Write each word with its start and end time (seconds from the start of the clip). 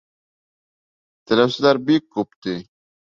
Теләүселәр 1.31 1.81
бик 1.91 2.09
күп, 2.17 2.33
ти. 2.47 2.57